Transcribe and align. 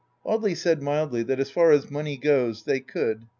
Audely 0.25 0.57
said 0.57 0.81
mildly 0.81 1.21
that 1.21 1.39
as 1.39 1.51
far 1.51 1.69
as 1.71 1.91
money 1.91 2.17
goes 2.17 2.63
they 2.63 2.79
could." 2.79 3.27